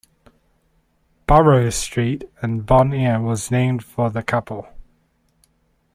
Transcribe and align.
Burroughs 1.27 1.75
Street 1.75 2.23
in 2.41 2.61
Bon 2.61 2.91
Air 2.91 3.21
was 3.21 3.51
named 3.51 3.83
for 3.83 4.09
the 4.09 4.23
couple. 4.23 4.67